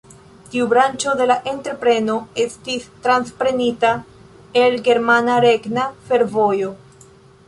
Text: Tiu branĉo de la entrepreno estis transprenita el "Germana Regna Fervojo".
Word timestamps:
Tiu 0.51 0.67
branĉo 0.69 1.11
de 1.17 1.25
la 1.31 1.35
entrepreno 1.49 2.15
estis 2.43 2.87
transprenita 3.03 3.91
el 4.63 4.79
"Germana 4.89 5.37
Regna 5.45 5.85
Fervojo". 6.09 6.73